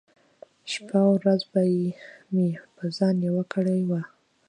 [0.71, 1.61] شپه ورځ به
[2.33, 4.01] مې په ځان يوه کړې وه.